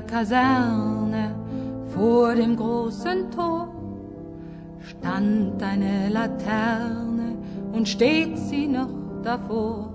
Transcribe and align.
Kaserne 0.00 1.34
vor 1.94 2.34
dem 2.34 2.56
großen 2.56 3.30
Tor 3.30 3.68
stand 4.80 5.62
eine 5.62 6.08
Laterne 6.08 7.36
und 7.72 7.86
steht 7.86 8.38
sie 8.38 8.66
noch 8.66 8.88
davor. 9.22 9.90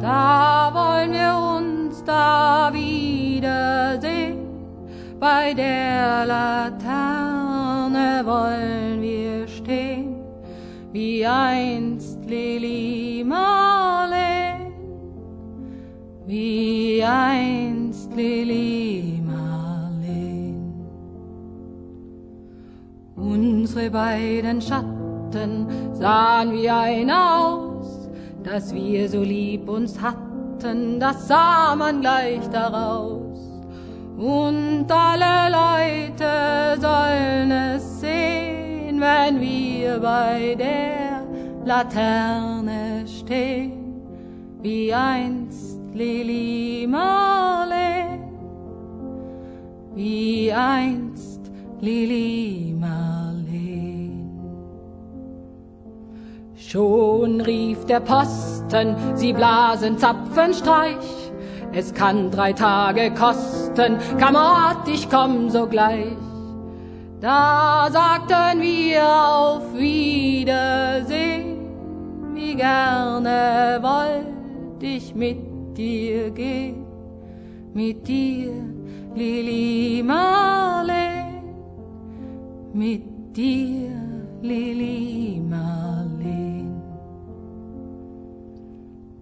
Da 0.00 0.70
wollen 0.72 1.12
wir 1.12 1.36
uns 1.58 2.02
da 2.04 2.70
wiedersehen, 2.72 4.38
bei 5.20 5.54
der 5.54 6.26
Laterne 6.26 8.22
wollen 8.24 9.00
wir 9.00 9.46
stehen, 9.46 10.16
wie 10.92 11.24
einst 11.26 12.18
Lili 12.26 13.22
Marleen, 13.24 14.72
wie 16.26 17.02
einst 17.02 18.12
Lili 18.14 18.63
Unsere 23.74 23.90
beiden 23.90 24.62
Schatten 24.62 25.66
sahen 25.94 26.52
wie 26.52 26.70
einer 26.70 27.44
aus, 27.44 28.08
dass 28.44 28.72
wir 28.72 29.08
so 29.08 29.20
lieb 29.20 29.68
uns 29.68 30.00
hatten, 30.00 31.00
das 31.00 31.26
sah 31.26 31.74
man 31.74 32.00
gleich 32.00 32.48
daraus. 32.52 33.40
Und 34.16 34.86
alle 34.88 35.50
Leute 35.50 36.80
sollen 36.80 37.50
es 37.50 38.00
sehen, 38.00 39.00
wenn 39.00 39.40
wir 39.40 39.98
bei 39.98 40.54
der 40.56 41.26
Laterne 41.64 43.04
stehen, 43.08 44.04
wie 44.62 44.94
einst 44.94 45.80
Lili 45.92 46.86
Marleen, 46.88 48.20
wie 49.96 50.52
einst 50.52 51.50
Lili 51.80 52.72
Marleen. 53.54 54.30
Schon 56.56 57.40
rief 57.40 57.84
der 57.86 58.00
Posten, 58.00 58.96
sie 59.14 59.32
blasen 59.32 59.98
Zapfenstreich, 59.98 61.32
es 61.72 61.92
kann 61.92 62.30
drei 62.30 62.52
Tage 62.52 63.12
kosten, 63.12 63.98
Kamerad, 64.18 64.88
ich 64.88 65.08
komm 65.10 65.50
sogleich. 65.50 66.16
Da 67.20 67.88
sagten 67.90 68.60
wir 68.60 69.02
auf 69.04 69.74
Wiedersehen, 69.74 71.58
wie 72.34 72.54
gerne 72.54 73.78
wollt 73.80 74.82
ich 74.82 75.14
mit 75.14 75.38
dir 75.76 76.30
gehen, 76.30 76.84
mit 77.72 78.06
dir, 78.06 78.52
Lili 79.14 80.02
Marleen, 80.02 80.63
mit 82.74 83.36
dir, 83.36 83.90
Lili 84.42 85.40
Marleen. 85.40 86.82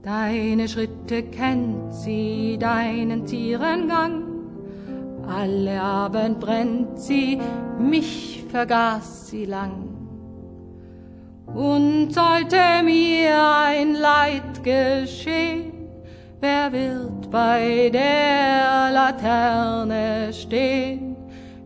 Deine 0.03 0.67
Schritte 0.69 1.23
kennt 1.25 1.95
sie, 1.95 2.57
deinen 2.59 3.27
Tierengang, 3.27 4.23
alle 5.29 5.81
Abend 5.81 6.41
brennt 6.41 6.99
sie, 6.99 7.39
mich 7.79 8.43
vergaß 8.49 9.29
sie 9.29 9.45
lang. 9.45 9.89
Und 11.55 12.11
sollte 12.11 12.83
mir 12.83 13.37
ein 13.67 13.95
Leid 13.95 14.65
geschehen, 14.65 15.73
wer 16.41 16.73
wird 16.73 17.31
bei 17.31 17.91
der 17.93 18.91
Laterne 18.91 20.33
stehen, 20.33 21.17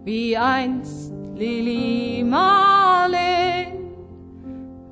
wie 0.04 0.36
einst 0.36 1.12
Lili 1.38 2.24
Marleen, 2.24 3.92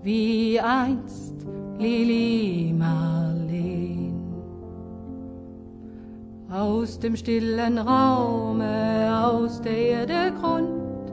wie 0.02 0.60
einst 0.60 1.34
Lili 1.78 2.70
Marleen. 2.76 4.12
Aus 6.50 6.98
dem 6.98 7.16
stillen 7.16 7.78
Raume, 7.78 9.22
aus 9.24 9.62
der 9.62 9.74
Erde 9.74 10.34
Grund, 10.38 11.10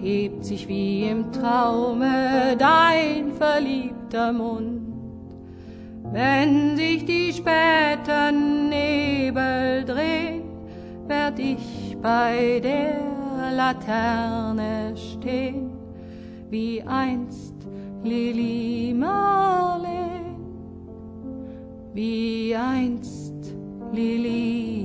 hebt 0.00 0.44
sich 0.44 0.66
wie 0.66 1.10
im 1.10 1.30
Traume 1.30 2.56
dein 2.58 3.34
verliebter 3.34 4.32
Mund. 4.32 4.80
Wenn 6.10 6.76
sich 6.76 7.04
die 7.04 7.32
späten 7.32 8.68
Nebel 8.68 9.84
drehen, 9.84 10.42
werd 11.06 11.38
ich 11.38 11.96
bei 12.02 12.60
der 12.60 13.16
Laterne 13.36 14.94
stehen, 14.96 15.70
wie 16.50 16.82
einst 16.82 17.54
Lili 18.02 18.94
Marleen, 18.94 20.36
wie 21.94 22.54
einst 22.54 23.56
Lili 23.92 24.75